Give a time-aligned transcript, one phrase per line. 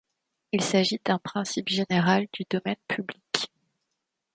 [0.51, 3.51] Il s'agit d'un principe général du domaine public.